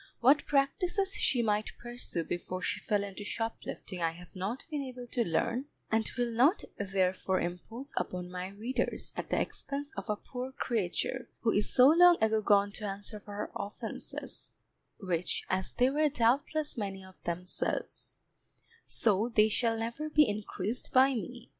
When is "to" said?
5.05-5.23, 12.77-12.85